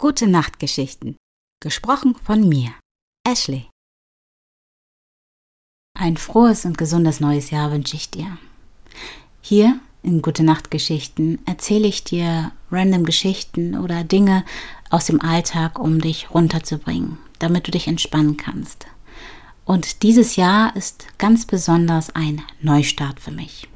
[0.00, 1.16] Gute Nachtgeschichten.
[1.60, 2.70] Gesprochen von mir,
[3.26, 3.68] Ashley.
[5.98, 8.38] Ein frohes und gesundes neues Jahr wünsche ich dir.
[9.40, 14.44] Hier in Gute Nachtgeschichten erzähle ich dir random Geschichten oder Dinge
[14.88, 18.86] aus dem Alltag, um dich runterzubringen, damit du dich entspannen kannst.
[19.64, 23.66] Und dieses Jahr ist ganz besonders ein Neustart für mich.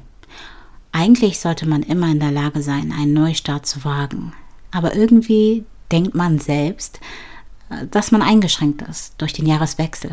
[0.93, 4.31] Eigentlich sollte man immer in der Lage sein, einen Neustart zu wagen.
[4.71, 6.99] Aber irgendwie denkt man selbst,
[7.89, 10.11] dass man eingeschränkt ist durch den Jahreswechsel.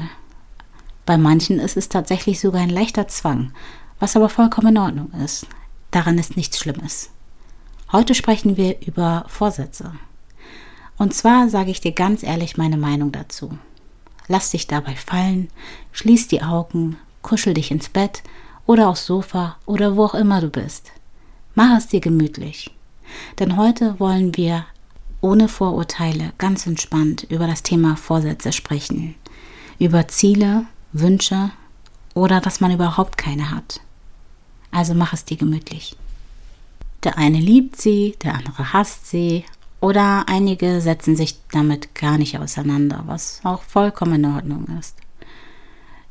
[1.06, 3.52] Bei manchen ist es tatsächlich sogar ein leichter Zwang,
[3.98, 5.46] was aber vollkommen in Ordnung ist.
[5.90, 7.10] Daran ist nichts Schlimmes.
[7.90, 9.92] Heute sprechen wir über Vorsätze.
[10.98, 13.58] Und zwar sage ich dir ganz ehrlich meine Meinung dazu.
[14.28, 15.48] Lass dich dabei fallen,
[15.92, 18.22] schließ die Augen, kuschel dich ins Bett
[18.66, 20.92] oder aufs Sofa oder wo auch immer du bist.
[21.54, 22.70] Mach es dir gemütlich.
[23.40, 24.66] Denn heute wollen wir
[25.20, 29.14] ohne Vorurteile ganz entspannt über das Thema Vorsätze sprechen.
[29.78, 31.50] Über Ziele, Wünsche
[32.14, 33.80] oder dass man überhaupt keine hat.
[34.70, 35.96] Also mach es dir gemütlich.
[37.04, 39.44] Der eine liebt sie, der andere hasst sie
[39.80, 44.96] oder einige setzen sich damit gar nicht auseinander, was auch vollkommen in Ordnung ist.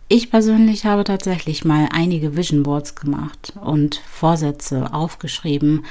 [0.07, 5.85] Ich persönlich habe tatsächlich mal einige Vision Boards gemacht und Vorsätze aufgeschrieben,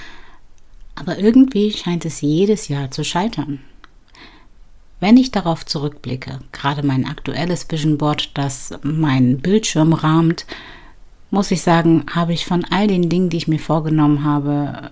[0.98, 3.60] aber irgendwie scheint es jedes Jahr zu scheitern.
[5.00, 10.44] Wenn ich darauf zurückblicke, gerade mein aktuelles Vision Board, das meinen Bildschirm rahmt,
[11.30, 14.90] muss ich sagen, habe ich von all den Dingen, die ich mir vorgenommen habe,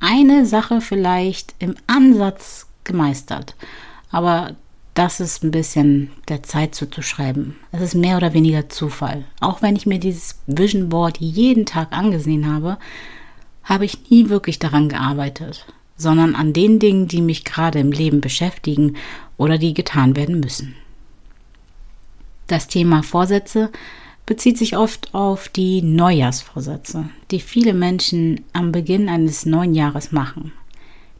[0.00, 3.54] eine Sache vielleicht im Ansatz gemeistert.
[4.10, 4.56] Aber
[4.94, 7.56] das ist ein bisschen der Zeit zuzuschreiben.
[7.70, 9.24] Es ist mehr oder weniger Zufall.
[9.40, 12.76] Auch wenn ich mir dieses Vision Board jeden Tag angesehen habe,
[13.64, 18.20] habe ich nie wirklich daran gearbeitet, sondern an den Dingen, die mich gerade im Leben
[18.20, 18.96] beschäftigen
[19.36, 20.74] oder die getan werden müssen.
[22.46, 23.70] Das Thema Vorsätze
[24.26, 30.52] bezieht sich oft auf die Neujahrsvorsätze, die viele Menschen am Beginn eines neuen Jahres machen.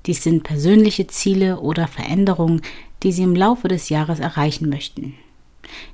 [0.06, 2.62] Dies sind persönliche Ziele oder Veränderungen,
[3.02, 5.14] die sie im Laufe des Jahres erreichen möchten.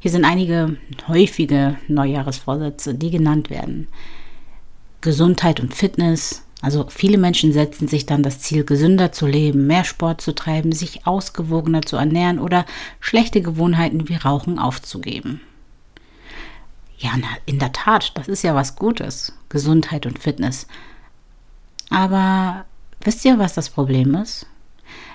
[0.00, 3.88] Hier sind einige häufige Neujahresvorsätze, die genannt werden.
[5.00, 6.44] Gesundheit und Fitness.
[6.60, 10.72] Also viele Menschen setzen sich dann das Ziel, gesünder zu leben, mehr Sport zu treiben,
[10.72, 12.66] sich ausgewogener zu ernähren oder
[13.00, 15.40] schlechte Gewohnheiten wie Rauchen aufzugeben.
[16.98, 20.66] Ja, na, in der Tat, das ist ja was Gutes, Gesundheit und Fitness.
[21.90, 22.64] Aber
[23.02, 24.46] wisst ihr, was das Problem ist?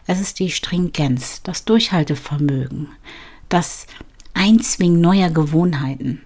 [0.08, 2.88] Es ist die Stringenz, das Durchhaltevermögen,
[3.50, 3.88] das
[4.34, 6.22] Einzwingen neuer Gewohnheiten.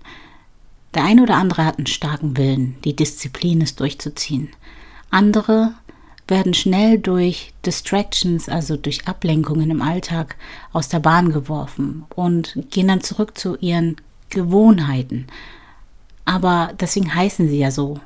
[0.94, 4.50] Der eine oder andere hat einen starken Willen, die Disziplin ist durchzuziehen.
[5.10, 5.74] Andere
[6.28, 10.36] werden schnell durch Distractions, also durch Ablenkungen im Alltag,
[10.74, 13.98] aus der Bahn geworfen und gehen dann zurück zu ihren
[14.30, 15.28] Gewohnheiten.
[16.26, 18.00] Aber deswegen heißen sie ja so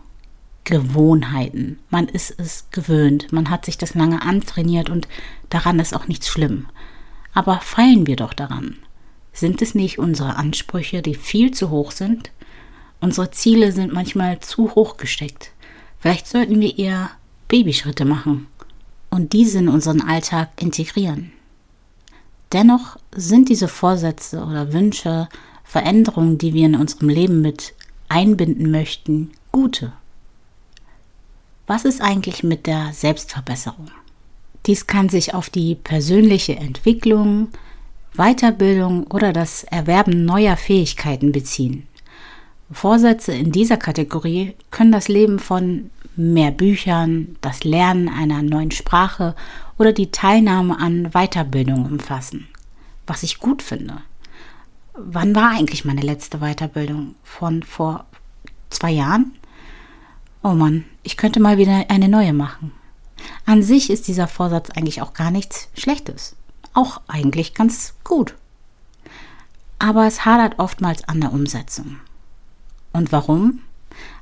[0.64, 1.80] Gewohnheiten.
[1.90, 5.08] Man ist es gewöhnt, man hat sich das lange antrainiert und
[5.50, 6.68] daran ist auch nichts schlimm.
[7.34, 8.78] Aber feilen wir doch daran.
[9.34, 12.32] Sind es nicht unsere Ansprüche, die viel zu hoch sind?
[13.00, 15.52] Unsere Ziele sind manchmal zu hoch gesteckt.
[16.02, 17.12] Vielleicht sollten wir eher
[17.48, 18.48] Babyschritte machen
[19.12, 21.32] und diese in unseren Alltag integrieren.
[22.52, 25.30] Dennoch sind diese Vorsätze oder Wünsche,
[25.64, 27.76] Veränderungen, die wir in unserem Leben mit
[28.10, 29.94] einbinden möchten, gute.
[31.68, 33.92] Was ist eigentlich mit der Selbstverbesserung?
[34.66, 37.50] Dies kann sich auf die persönliche Entwicklung,
[38.16, 41.88] Weiterbildung oder das Erwerben neuer Fähigkeiten beziehen.
[42.72, 49.36] Vorsätze in dieser Kategorie können das Leben von mehr Büchern, das Lernen einer neuen Sprache
[49.78, 52.48] oder die Teilnahme an Weiterbildung umfassen,
[53.08, 53.98] was ich gut finde.
[54.94, 57.16] Wann war eigentlich meine letzte Weiterbildung?
[57.24, 58.06] Von vor
[58.70, 59.34] zwei Jahren?
[60.44, 62.74] Oh Mann, ich könnte mal wieder eine neue machen.
[63.46, 66.36] An sich ist dieser Vorsatz eigentlich auch gar nichts Schlechtes.
[66.74, 68.36] Auch eigentlich ganz gut.
[69.80, 71.98] Aber es hadert oftmals an der Umsetzung.
[72.94, 73.62] Und warum?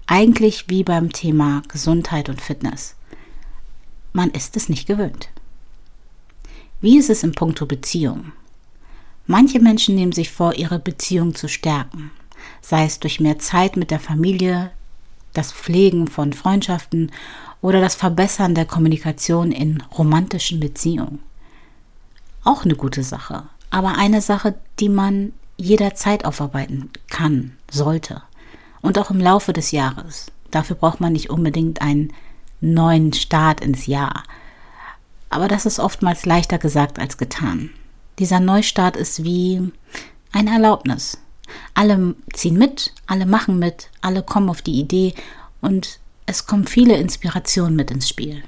[0.07, 2.95] Eigentlich wie beim Thema Gesundheit und Fitness.
[4.13, 5.30] Man ist es nicht gewöhnt.
[6.81, 8.31] Wie ist es in puncto Beziehung?
[9.27, 12.10] Manche Menschen nehmen sich vor, ihre Beziehung zu stärken,
[12.62, 14.71] sei es durch mehr Zeit mit der Familie,
[15.33, 17.12] das Pflegen von Freundschaften
[17.62, 21.19] oder das Verbessern der Kommunikation in romantischen Beziehungen.
[22.44, 28.24] Auch eine gute Sache, aber eine Sache, die man jederzeit aufarbeiten kann, sollte
[28.81, 30.27] und auch im Laufe des Jahres.
[30.51, 32.13] Dafür braucht man nicht unbedingt einen
[32.61, 34.23] neuen Start ins Jahr.
[35.29, 37.69] Aber das ist oftmals leichter gesagt als getan.
[38.17, 39.71] Dieser Neustart ist wie
[40.31, 41.19] eine Erlaubnis.
[41.73, 45.13] Alle ziehen mit, alle machen mit, alle kommen auf die Idee
[45.61, 48.43] und es kommen viele Inspirationen mit ins Spiel.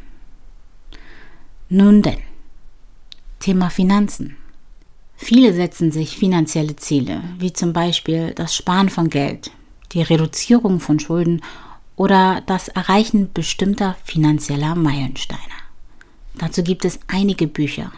[1.69, 2.19] Nun denn,
[3.39, 4.37] Thema Finanzen.
[5.15, 9.51] Viele setzen sich finanzielle Ziele, wie zum Beispiel das Sparen von Geld,
[9.91, 11.41] die Reduzierung von Schulden
[11.95, 15.39] oder das Erreichen bestimmter finanzieller Meilensteine.
[16.35, 17.91] Dazu gibt es einige Bücher.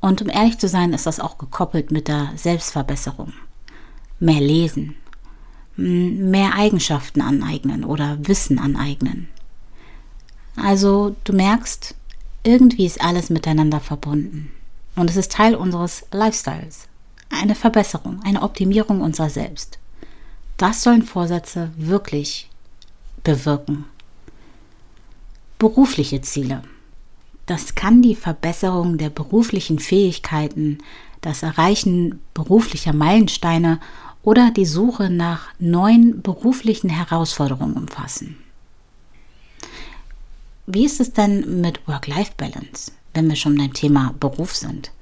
[0.00, 3.34] Und um ehrlich zu sein, ist das auch gekoppelt mit der Selbstverbesserung.
[4.18, 4.96] Mehr lesen,
[5.76, 9.28] mehr Eigenschaften aneignen oder Wissen aneignen.
[10.56, 11.94] Also du merkst,
[12.42, 14.50] irgendwie ist alles miteinander verbunden.
[14.96, 16.88] Und es ist Teil unseres Lifestyles.
[17.28, 19.79] Eine Verbesserung, eine Optimierung unserer selbst.
[20.60, 22.50] Das sollen Vorsätze wirklich
[23.24, 23.86] bewirken.
[25.58, 26.62] Berufliche Ziele.
[27.46, 30.76] Das kann die Verbesserung der beruflichen Fähigkeiten,
[31.22, 33.80] das Erreichen beruflicher Meilensteine
[34.22, 38.36] oder die Suche nach neuen beruflichen Herausforderungen umfassen.
[40.66, 42.92] Wie ist es denn mit Work-Life-Balance?
[43.14, 44.92] wenn wir schon beim Thema Beruf sind.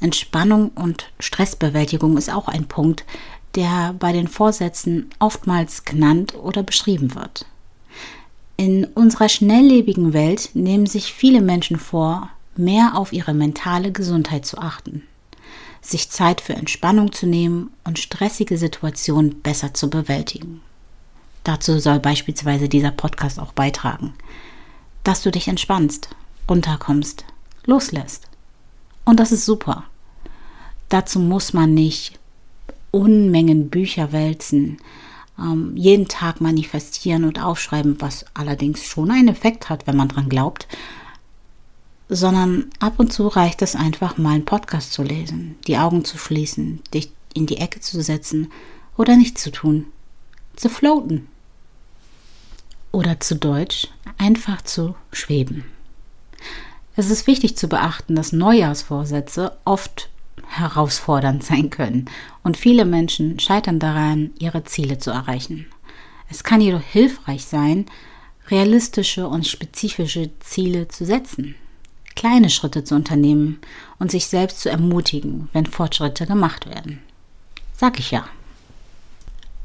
[0.00, 3.04] Entspannung und Stressbewältigung ist auch ein Punkt,
[3.54, 7.46] der bei den Vorsätzen oftmals genannt oder beschrieben wird.
[8.56, 14.58] In unserer schnelllebigen Welt nehmen sich viele Menschen vor, mehr auf ihre mentale Gesundheit zu
[14.58, 15.02] achten,
[15.80, 20.60] sich Zeit für Entspannung zu nehmen und stressige Situationen besser zu bewältigen.
[21.42, 24.14] Dazu soll beispielsweise dieser Podcast auch beitragen,
[25.02, 26.08] dass du dich entspannst,
[26.48, 27.24] runterkommst,
[27.66, 28.28] loslässt.
[29.04, 29.84] Und das ist super.
[30.88, 32.18] Dazu muss man nicht
[32.94, 34.78] Unmengen Bücher wälzen,
[35.36, 40.28] ähm, jeden Tag manifestieren und aufschreiben, was allerdings schon einen Effekt hat, wenn man dran
[40.28, 40.68] glaubt,
[42.08, 46.18] sondern ab und zu reicht es einfach mal einen Podcast zu lesen, die Augen zu
[46.18, 48.52] schließen, dich in die Ecke zu setzen
[48.96, 49.86] oder nichts zu tun,
[50.54, 51.26] zu floaten.
[52.92, 53.88] Oder zu Deutsch
[54.18, 55.64] einfach zu schweben.
[56.94, 60.10] Es ist wichtig zu beachten, dass Neujahrsvorsätze oft
[60.46, 62.06] herausfordernd sein können
[62.42, 65.66] und viele Menschen scheitern daran, ihre Ziele zu erreichen.
[66.30, 67.86] Es kann jedoch hilfreich sein,
[68.48, 71.54] realistische und spezifische Ziele zu setzen,
[72.14, 73.60] kleine Schritte zu unternehmen
[73.98, 77.00] und sich selbst zu ermutigen, wenn Fortschritte gemacht werden.
[77.76, 78.24] Sag ich ja.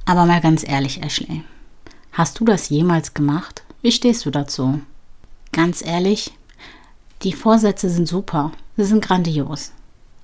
[0.06, 1.44] Aber mal ganz ehrlich, Ashley,
[2.13, 3.63] hast du das jemals gemacht?
[3.81, 4.81] Wie stehst du dazu?
[5.51, 6.31] Ganz ehrlich,
[7.21, 9.71] die Vorsätze sind super, sie sind grandios.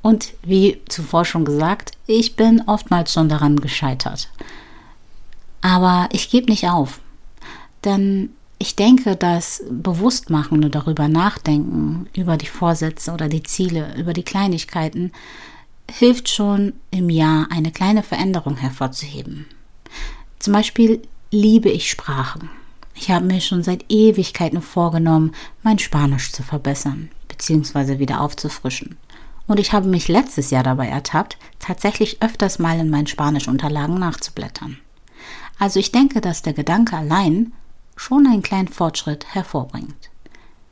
[0.06, 4.30] Und wie zuvor schon gesagt, ich bin oftmals schon daran gescheitert.
[5.62, 7.00] Aber ich gebe nicht auf.
[7.84, 8.30] Denn
[8.60, 14.22] ich denke, dass Bewusstmachen und darüber nachdenken, über die Vorsätze oder die Ziele, über die
[14.22, 15.12] Kleinigkeiten,
[15.90, 19.48] hilft schon im Jahr eine kleine Veränderung hervorzuheben.
[20.38, 21.02] Zum Beispiel
[21.32, 22.52] liebe ich Sprachen.
[22.94, 27.98] Ich habe mir schon seit Ewigkeiten vorgenommen, mein Spanisch zu verbessern bzw.
[27.98, 28.98] wieder aufzufrischen.
[29.48, 34.78] Und ich habe mich letztes Jahr dabei ertappt, tatsächlich öfters mal in meinen Spanischunterlagen nachzublättern.
[35.60, 37.54] Also ich denke, dass der Gedanke allein
[37.96, 40.10] schon einen kleinen Fortschritt hervorbringt.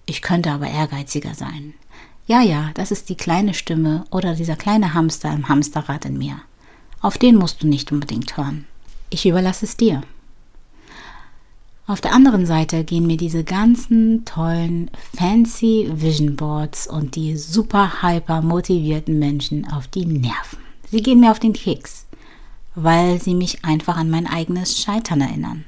[0.06, 1.74] Ich könnte aber ehrgeiziger sein.
[2.25, 6.42] Ja, ja, das ist die kleine Stimme oder dieser kleine Hamster im Hamsterrad in mir.
[7.01, 8.65] Auf den musst du nicht unbedingt hören.
[9.10, 10.01] Ich überlasse es dir.
[11.86, 18.02] Auf der anderen Seite gehen mir diese ganzen tollen fancy Vision Boards und die super
[18.02, 20.60] hyper motivierten Menschen auf die Nerven.
[20.90, 22.06] Sie gehen mir auf den Keks,
[22.75, 25.66] weil sie mich einfach an mein eigenes Scheitern erinnern.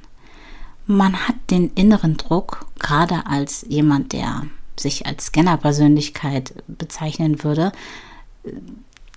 [0.87, 4.43] Man hat den inneren Druck, gerade als jemand, der
[4.79, 7.73] sich als Scanner-Persönlichkeit bezeichnen würde,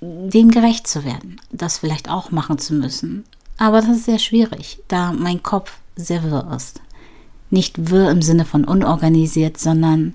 [0.00, 3.24] dem gerecht zu werden, das vielleicht auch machen zu müssen.
[3.56, 6.80] Aber das ist sehr schwierig, da mein Kopf sehr wirr ist.
[7.50, 10.14] Nicht wirr im Sinne von unorganisiert, sondern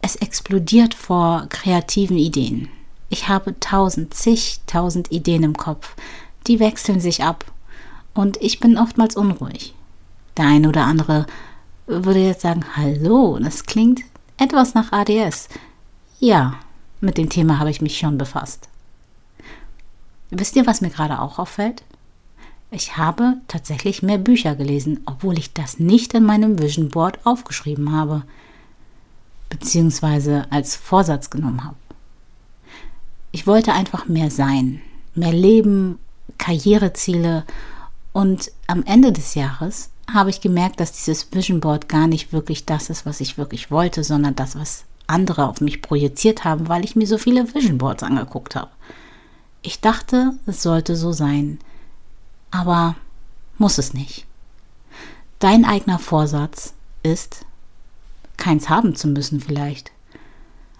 [0.00, 2.68] es explodiert vor kreativen Ideen.
[3.08, 5.94] Ich habe tausend, zigtausend Ideen im Kopf.
[6.46, 7.44] Die wechseln sich ab.
[8.14, 9.74] Und ich bin oftmals unruhig.
[10.36, 11.26] Der eine oder andere
[11.86, 14.00] würde jetzt sagen, hallo, das klingt
[14.38, 15.48] etwas nach ADS.
[16.18, 16.54] Ja,
[17.00, 18.68] mit dem Thema habe ich mich schon befasst.
[20.30, 21.82] Wisst ihr, was mir gerade auch auffällt?
[22.74, 27.92] Ich habe tatsächlich mehr Bücher gelesen, obwohl ich das nicht in meinem Vision Board aufgeschrieben
[27.92, 28.22] habe,
[29.50, 31.76] beziehungsweise als Vorsatz genommen habe.
[33.30, 34.80] Ich wollte einfach mehr sein,
[35.14, 35.98] mehr Leben,
[36.38, 37.44] Karriereziele
[38.14, 42.64] und am Ende des Jahres habe ich gemerkt, dass dieses Vision Board gar nicht wirklich
[42.64, 46.84] das ist, was ich wirklich wollte, sondern das, was andere auf mich projiziert haben, weil
[46.84, 48.70] ich mir so viele Vision Boards angeguckt habe.
[49.60, 51.58] Ich dachte, es sollte so sein,
[52.52, 52.94] aber
[53.58, 54.26] muss es nicht.
[55.40, 57.44] Dein eigener Vorsatz ist,
[58.36, 59.90] keins haben zu müssen vielleicht.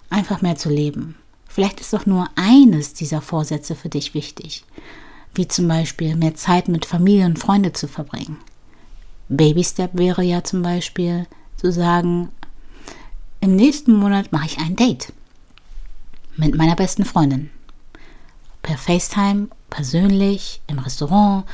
[0.09, 1.15] Einfach mehr zu leben.
[1.47, 4.63] Vielleicht ist doch nur eines dieser Vorsätze für dich wichtig,
[5.33, 8.37] wie zum Beispiel mehr Zeit mit Familie und Freunde zu verbringen.
[9.27, 11.27] Baby Step wäre ja zum Beispiel
[11.57, 12.29] zu sagen,
[13.39, 15.11] im nächsten Monat mache ich ein Date
[16.37, 17.49] mit meiner besten Freundin.
[18.61, 21.45] Per FaceTime, persönlich, im Restaurant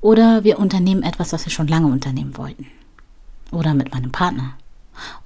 [0.00, 2.66] oder wir unternehmen etwas, was wir schon lange unternehmen wollten.
[3.52, 4.54] Oder mit meinem Partner.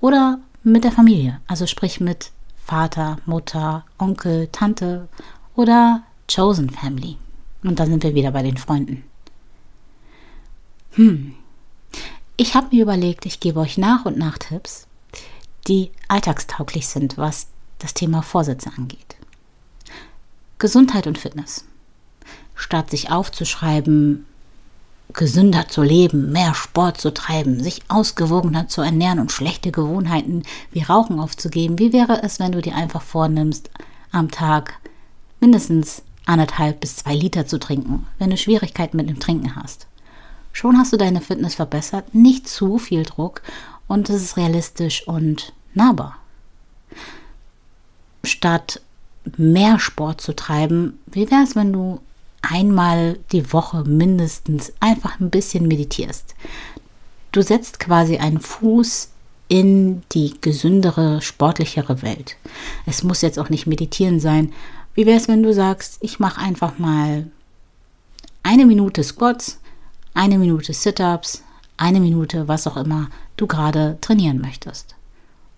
[0.01, 2.33] Oder mit der Familie, also sprich mit
[2.67, 5.09] Vater, Mutter, Onkel, Tante
[5.55, 7.17] oder Chosen Family.
[7.63, 9.05] Und dann sind wir wieder bei den Freunden.
[10.93, 11.37] Hm.
[12.37, 14.89] Ich habe mir überlegt, ich gebe euch nach und nach Tipps,
[15.69, 17.47] die alltagstauglich sind, was
[17.79, 19.17] das Thema Vorsätze angeht.
[20.59, 21.65] Gesundheit und Fitness.
[22.61, 24.27] Statt sich aufzuschreiben,
[25.15, 30.83] gesünder zu leben, mehr Sport zu treiben, sich ausgewogener zu ernähren und schlechte Gewohnheiten wie
[30.83, 33.71] Rauchen aufzugeben, wie wäre es, wenn du dir einfach vornimmst,
[34.13, 34.79] am Tag
[35.41, 39.87] mindestens anderthalb bis zwei Liter zu trinken, wenn du Schwierigkeiten mit dem Trinken hast?
[40.53, 43.41] Schon hast du deine Fitness verbessert, nicht zu viel Druck
[43.89, 46.19] und es ist realistisch und nahbar.
[48.23, 48.83] Statt
[49.39, 52.01] mehr Sport zu treiben, wie wäre es, wenn du
[52.43, 56.35] einmal die Woche mindestens einfach ein bisschen meditierst.
[57.33, 59.11] Du setzt quasi einen Fuß
[59.49, 62.37] in die gesündere, sportlichere Welt.
[62.87, 64.53] Es muss jetzt auch nicht meditieren sein.
[64.95, 67.29] Wie wäre es, wenn du sagst, ich mache einfach mal
[68.43, 69.61] eine Minute Squats,
[70.15, 71.43] eine Minute Sit-ups,
[71.77, 74.97] eine Minute, was auch immer du gerade trainieren möchtest.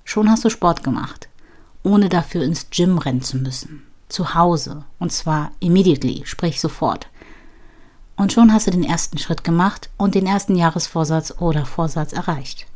[0.05, 1.29] Schon hast du Sport gemacht,
[1.83, 4.85] ohne dafür ins Gym rennen zu müssen zu Hause.
[4.99, 7.09] Und zwar immediately, sprich sofort.
[8.16, 12.66] Und schon hast du den ersten Schritt gemacht und den ersten Jahresvorsatz oder Vorsatz erreicht.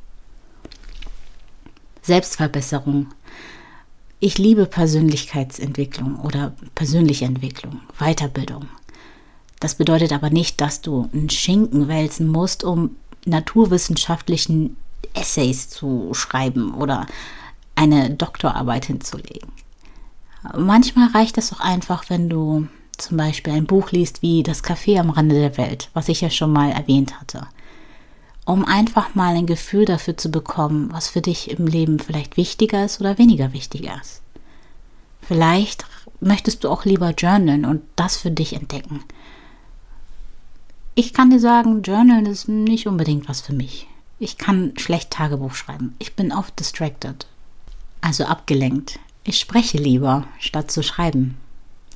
[2.02, 3.08] Selbstverbesserung.
[4.18, 8.68] Ich liebe Persönlichkeitsentwicklung oder persönliche Entwicklung, Weiterbildung.
[9.60, 14.76] Das bedeutet aber nicht, dass du einen Schinken wälzen musst, um naturwissenschaftlichen
[15.14, 17.06] Essays zu schreiben oder
[17.74, 19.50] eine Doktorarbeit hinzulegen.
[20.56, 24.98] Manchmal reicht es auch einfach, wenn du zum Beispiel ein Buch liest wie Das Café
[24.98, 27.46] am Rande der Welt, was ich ja schon mal erwähnt hatte,
[28.44, 32.84] um einfach mal ein Gefühl dafür zu bekommen, was für dich im Leben vielleicht wichtiger
[32.84, 34.22] ist oder weniger wichtiger ist.
[35.20, 35.84] Vielleicht
[36.20, 39.02] möchtest du auch lieber journalen und das für dich entdecken.
[40.94, 43.86] Ich kann dir sagen, Journalen ist nicht unbedingt was für mich.
[44.18, 45.94] Ich kann schlecht Tagebuch schreiben.
[45.98, 47.26] Ich bin oft distracted,
[48.00, 48.98] also abgelenkt.
[49.28, 51.36] Ich spreche lieber, statt zu schreiben.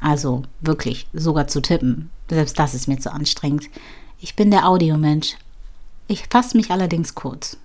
[0.00, 2.10] Also wirklich, sogar zu tippen.
[2.28, 3.70] Selbst das ist mir zu anstrengend.
[4.18, 5.36] Ich bin der Audiomensch.
[6.08, 7.56] Ich fasse mich allerdings kurz.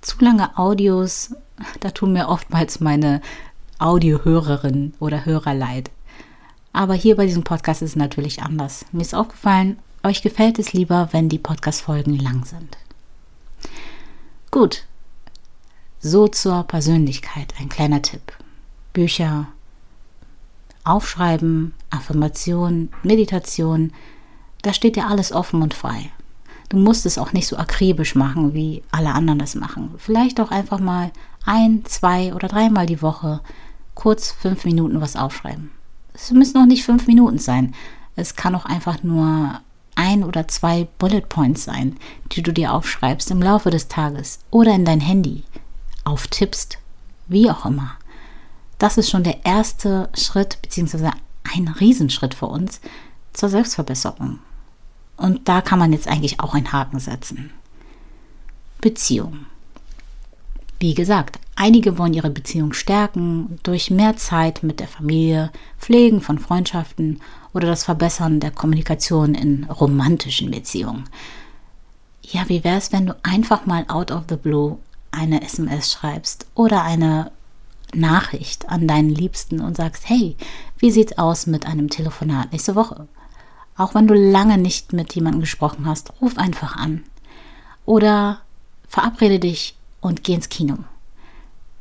[0.00, 1.36] Zu lange Audios,
[1.78, 3.20] da tun mir oftmals meine
[3.78, 5.92] Audiohörerin oder Hörer leid.
[6.72, 8.86] Aber hier bei diesem Podcast ist es natürlich anders.
[8.90, 12.76] Mir ist aufgefallen, euch gefällt es lieber, wenn die Podcast-Folgen lang sind.
[14.50, 14.84] Gut.
[16.00, 18.32] So zur Persönlichkeit ein kleiner Tipp.
[18.92, 19.48] Bücher,
[20.84, 23.92] Aufschreiben, Affirmation, Meditation,
[24.62, 26.10] da steht dir alles offen und frei.
[26.68, 29.94] Du musst es auch nicht so akribisch machen, wie alle anderen das machen.
[29.98, 31.10] Vielleicht auch einfach mal
[31.44, 33.40] ein, zwei oder dreimal die Woche
[33.94, 35.70] kurz fünf Minuten was aufschreiben.
[36.14, 37.74] Es müssen auch nicht fünf Minuten sein.
[38.14, 39.60] Es kann auch einfach nur
[39.94, 41.96] ein oder zwei Bullet Points sein,
[42.32, 45.42] die du dir aufschreibst im Laufe des Tages oder in dein Handy
[46.04, 46.78] auftippst,
[47.28, 47.92] wie auch immer.
[48.80, 51.10] Das ist schon der erste Schritt, beziehungsweise
[51.54, 52.80] ein Riesenschritt für uns
[53.34, 54.38] zur Selbstverbesserung.
[55.18, 57.50] Und da kann man jetzt eigentlich auch einen Haken setzen.
[58.80, 59.44] Beziehung.
[60.78, 66.38] Wie gesagt, einige wollen ihre Beziehung stärken durch mehr Zeit mit der Familie, Pflegen von
[66.38, 67.20] Freundschaften
[67.52, 71.04] oder das Verbessern der Kommunikation in romantischen Beziehungen.
[72.22, 74.78] Ja, wie wäre es, wenn du einfach mal out of the blue
[75.10, 77.30] eine SMS schreibst oder eine
[77.94, 80.36] Nachricht an deinen Liebsten und sagst, hey,
[80.78, 83.08] wie sieht's aus mit einem Telefonat nächste Woche?
[83.76, 87.02] Auch wenn du lange nicht mit jemandem gesprochen hast, ruf einfach an.
[87.86, 88.40] Oder
[88.88, 90.78] verabrede dich und geh ins Kino.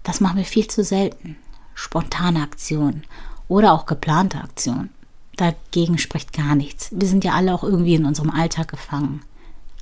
[0.04, 1.36] Das machen wir viel zu selten.
[1.76, 3.04] Spontane Aktionen
[3.48, 4.90] oder auch geplante Aktionen.
[5.36, 6.90] Dagegen spricht gar nichts.
[6.92, 9.22] Wir sind ja alle auch irgendwie in unserem Alltag gefangen.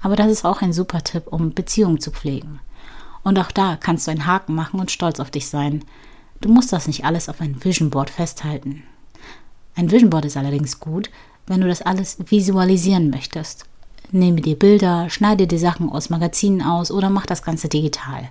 [0.01, 2.59] Aber das ist auch ein super Tipp, um Beziehungen zu pflegen.
[3.23, 5.83] Und auch da kannst du einen Haken machen und stolz auf dich sein,
[6.41, 8.83] Du musst das nicht alles auf ein Vision Board festhalten.
[9.75, 11.09] Ein Vision Board ist allerdings gut,
[11.47, 13.65] wenn du das alles visualisieren möchtest.
[14.11, 18.29] Nehme dir Bilder, schneide dir Sachen aus Magazinen aus oder mach das Ganze digital.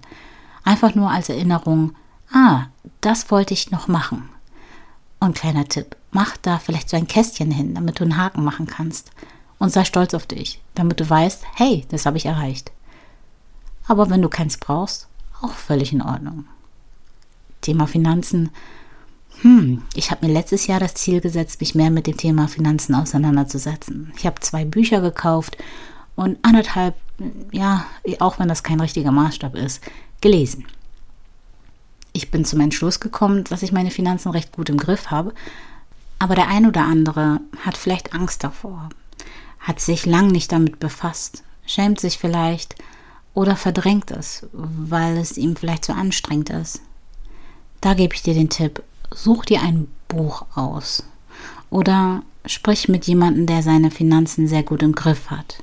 [0.64, 1.94] Einfach nur als Erinnerung,
[2.32, 2.66] ah,
[3.00, 4.28] das wollte ich noch machen.
[5.20, 8.66] Und kleiner Tipp, mach da vielleicht so ein Kästchen hin, damit du einen Haken machen
[8.66, 9.10] kannst.
[9.58, 12.72] Und sei stolz auf dich, damit du weißt, hey, das habe ich erreicht.
[13.86, 15.08] Aber wenn du keins brauchst,
[15.40, 16.44] auch völlig in Ordnung.
[17.66, 18.50] Thema Finanzen.
[19.42, 22.94] Hm, ich habe mir letztes Jahr das Ziel gesetzt, mich mehr mit dem Thema Finanzen
[22.94, 24.12] auseinanderzusetzen.
[24.16, 25.58] Ich habe zwei Bücher gekauft
[26.14, 26.94] und anderthalb,
[27.50, 27.84] ja,
[28.20, 29.82] auch wenn das kein richtiger Maßstab ist,
[30.20, 30.64] gelesen.
[32.12, 35.34] Ich bin zum Entschluss gekommen, dass ich meine Finanzen recht gut im Griff habe,
[36.20, 38.90] aber der ein oder andere hat vielleicht Angst davor,
[39.58, 42.76] hat sich lang nicht damit befasst, schämt sich vielleicht
[43.34, 46.80] oder verdrängt es, weil es ihm vielleicht zu anstrengend ist.
[47.80, 51.04] Da gebe ich dir den Tipp, such dir ein Buch aus
[51.70, 55.62] oder sprich mit jemandem, der seine Finanzen sehr gut im Griff hat.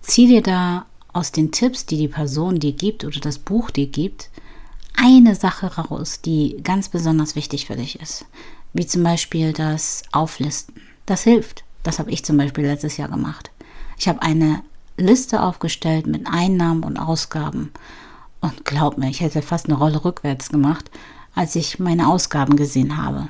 [0.00, 3.86] Zieh dir da aus den Tipps, die die Person dir gibt oder das Buch dir
[3.86, 4.30] gibt,
[4.94, 8.26] eine Sache raus, die ganz besonders wichtig für dich ist.
[8.72, 10.74] Wie zum Beispiel das Auflisten.
[11.06, 11.64] Das hilft.
[11.82, 13.50] Das habe ich zum Beispiel letztes Jahr gemacht.
[13.96, 14.62] Ich habe eine
[14.96, 17.72] Liste aufgestellt mit Einnahmen und Ausgaben.
[18.40, 20.90] Und glaub mir, ich hätte fast eine Rolle rückwärts gemacht,
[21.38, 23.28] als ich meine Ausgaben gesehen habe.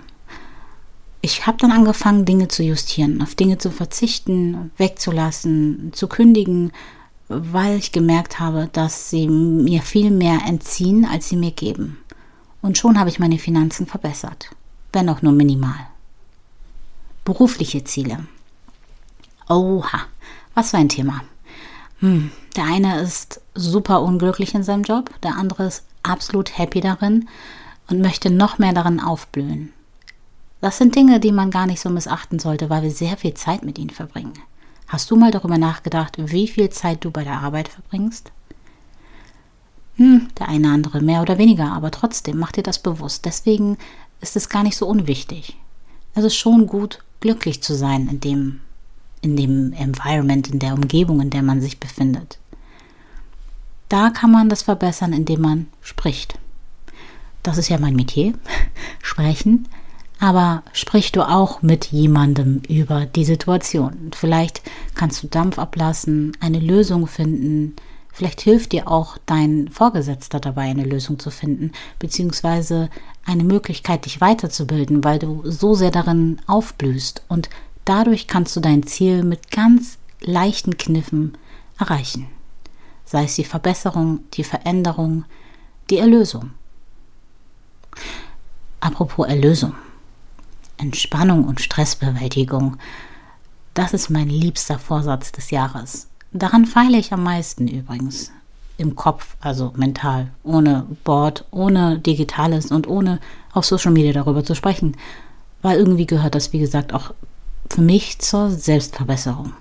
[1.21, 6.73] Ich habe dann angefangen, Dinge zu justieren, auf Dinge zu verzichten, wegzulassen, zu kündigen,
[7.29, 11.99] weil ich gemerkt habe, dass sie mir viel mehr entziehen, als sie mir geben.
[12.63, 14.53] Und schon habe ich meine Finanzen verbessert,
[14.95, 15.79] wenn auch nur minimal.
[17.27, 18.25] Berufliche Ziele.
[19.51, 20.07] Oha,
[20.55, 21.21] was für ein Thema.
[21.99, 27.29] Hm, der eine ist super unglücklich in seinem Job, der andere ist absolut happy darin
[27.89, 29.73] und möchte noch mehr darin aufblühen.
[30.61, 33.65] Das sind Dinge, die man gar nicht so missachten sollte, weil wir sehr viel Zeit
[33.65, 34.35] mit ihnen verbringen.
[34.89, 38.33] Hast du mal darüber nachgedacht, wie viel Zeit du bei der Arbeit verbringst?
[39.97, 43.25] Hm, der eine andere mehr oder weniger, aber trotzdem mach dir das bewusst.
[43.25, 43.77] Deswegen
[44.21, 45.57] ist es gar nicht so unwichtig.
[46.15, 48.61] Es ist schon gut, glücklich zu sein in dem,
[49.21, 52.39] in dem Environment, in der Umgebung, in der man sich befindet.
[53.89, 56.39] Da kann man das verbessern, indem man spricht.
[57.49, 58.35] Das ist ja mein Metier,
[59.03, 59.67] sprechen.
[60.21, 64.11] Aber sprich du auch mit jemandem über die Situation.
[64.15, 64.61] Vielleicht
[64.95, 67.75] kannst du Dampf ablassen, eine Lösung finden.
[68.13, 72.91] Vielleicht hilft dir auch dein Vorgesetzter dabei, eine Lösung zu finden, beziehungsweise
[73.25, 77.23] eine Möglichkeit, dich weiterzubilden, weil du so sehr darin aufblühst.
[77.29, 77.49] Und
[77.87, 81.39] dadurch kannst du dein Ziel mit ganz leichten Kniffen
[81.79, 82.27] erreichen.
[83.07, 85.25] Sei es die Verbesserung, die Veränderung,
[85.89, 86.51] die Erlösung.
[88.81, 89.75] Apropos Erlösung.
[90.77, 92.77] Entspannung und Stressbewältigung.
[93.75, 96.09] Das ist mein liebster Vorsatz des Jahres.
[96.33, 98.33] Daran feile ich am meisten übrigens.
[98.77, 103.19] Im Kopf, also mental, ohne Board, ohne Digitales und ohne
[103.53, 104.97] auf Social Media darüber zu sprechen.
[105.63, 107.13] Weil irgendwie gehört das, wie gesagt, auch
[107.71, 109.53] für mich zur Selbstverbesserung.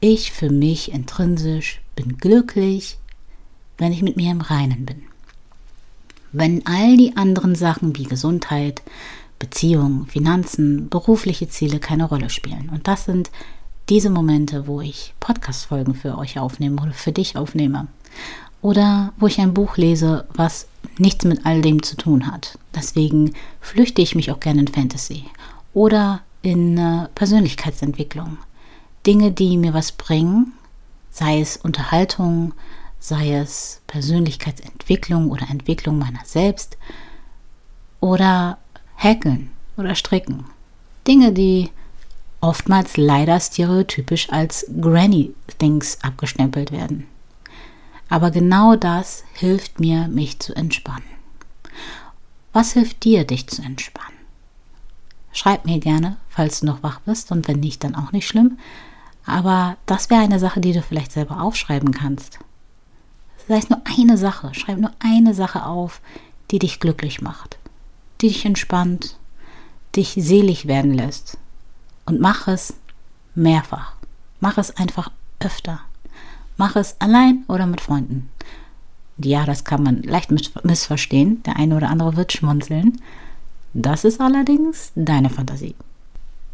[0.00, 2.98] Ich für mich intrinsisch bin glücklich,
[3.78, 5.02] wenn ich mit mir im Reinen bin.
[6.34, 8.82] Wenn all die anderen Sachen wie Gesundheit,
[9.38, 12.70] Beziehungen, Finanzen, berufliche Ziele keine Rolle spielen.
[12.72, 13.30] Und das sind
[13.88, 17.86] diese Momente, wo ich Podcast-Folgen für euch aufnehme oder für dich aufnehme.
[18.62, 20.66] Oder wo ich ein Buch lese, was
[20.98, 22.58] nichts mit all dem zu tun hat.
[22.74, 25.26] Deswegen flüchte ich mich auch gerne in Fantasy.
[25.72, 28.38] Oder in äh, Persönlichkeitsentwicklung.
[29.06, 30.52] Dinge, die mir was bringen,
[31.10, 32.54] sei es Unterhaltung,
[33.04, 36.78] sei es Persönlichkeitsentwicklung oder Entwicklung meiner selbst
[38.00, 38.56] oder
[38.96, 40.46] Häkeln oder Stricken.
[41.06, 41.68] Dinge, die
[42.40, 47.06] oftmals leider stereotypisch als Granny-Things abgestempelt werden.
[48.08, 51.04] Aber genau das hilft mir, mich zu entspannen.
[52.54, 54.16] Was hilft dir, dich zu entspannen?
[55.30, 58.56] Schreib mir gerne, falls du noch wach bist und wenn nicht, dann auch nicht schlimm.
[59.26, 62.38] Aber das wäre eine Sache, die du vielleicht selber aufschreiben kannst.
[63.48, 66.00] Sei es nur eine Sache, schreib nur eine Sache auf,
[66.50, 67.58] die dich glücklich macht
[68.20, 69.18] die dich entspannt,
[69.94, 71.36] dich selig werden lässt.
[72.06, 72.74] Und mach es
[73.34, 73.92] mehrfach.
[74.40, 75.80] Mach es einfach öfter.
[76.56, 78.30] Mach es allein oder mit Freunden.
[79.18, 81.42] Ja, das kann man leicht missverstehen.
[81.42, 83.00] Der eine oder andere wird schmunzeln.
[83.74, 85.74] Das ist allerdings deine Fantasie.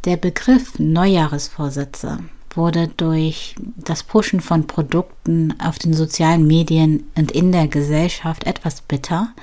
[0.05, 2.19] Der Begriff Neujahresvorsätze
[2.57, 8.81] wurde durch das Pushen von Produkten auf den sozialen Medien und in der Gesellschaft etwas
[8.81, 9.35] bitter,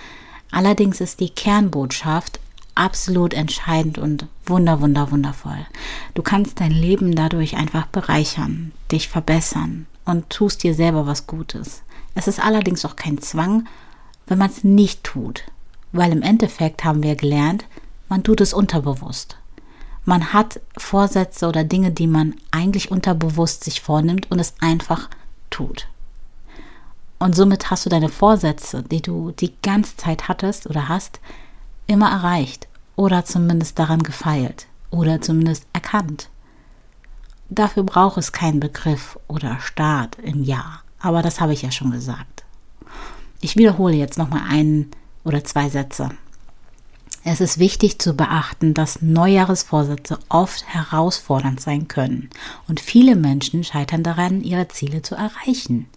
[0.51, 2.39] Allerdings ist die Kernbotschaft
[2.75, 5.65] absolut entscheidend und wunder, wunder, wundervoll.
[6.13, 11.83] Du kannst dein Leben dadurch einfach bereichern, dich verbessern und tust dir selber was Gutes.
[12.15, 13.67] Es ist allerdings auch kein Zwang,
[14.27, 15.43] wenn man es nicht tut,
[15.91, 17.65] weil im Endeffekt haben wir gelernt,
[18.09, 19.37] man tut es unterbewusst.
[20.07, 25.09] Man hat Vorsätze oder Dinge, die man eigentlich unterbewusst sich vornimmt und es einfach
[25.49, 25.89] tut.
[27.19, 31.19] Und somit hast du deine Vorsätze, die du die ganze Zeit hattest oder hast,
[31.87, 36.29] immer erreicht oder zumindest daran gefeilt oder zumindest erkannt.
[37.49, 41.91] Dafür braucht es keinen Begriff oder Start im Jahr, aber das habe ich ja schon
[41.91, 42.45] gesagt.
[43.41, 44.89] Ich wiederhole jetzt nochmal einen
[45.25, 46.11] oder zwei Sätze.
[47.29, 52.29] Es ist wichtig zu beachten, dass Neujahresvorsätze oft herausfordernd sein können
[52.69, 55.87] und viele Menschen scheitern daran, ihre Ziele zu erreichen.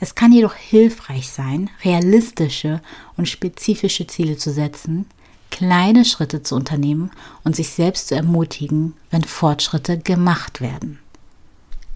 [0.00, 2.82] Es kann jedoch hilfreich sein, realistische
[3.16, 5.06] und spezifische Ziele zu setzen,
[5.52, 7.12] kleine Schritte zu unternehmen
[7.44, 10.98] und sich selbst zu ermutigen, wenn Fortschritte gemacht werden.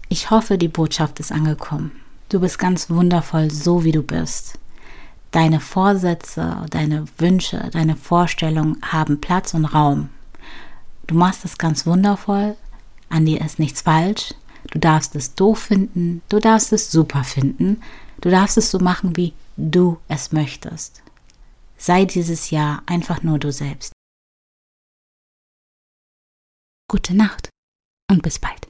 [0.07, 1.91] Ich hoffe, die Botschaft ist angekommen.
[2.29, 4.57] Du bist ganz wundervoll, so wie du bist.
[5.33, 10.09] Deine Vorsätze, deine Wünsche, deine Vorstellungen haben Platz und Raum.
[11.07, 12.55] Du machst es ganz wundervoll,
[13.09, 14.35] an dir ist nichts falsch,
[14.69, 17.81] du darfst es doof finden, du darfst es super finden,
[18.21, 21.01] du darfst es so machen, wie du es möchtest.
[21.77, 23.91] Sei dieses Jahr einfach nur du selbst.
[26.87, 27.49] Gute Nacht
[28.07, 28.67] und bis bald.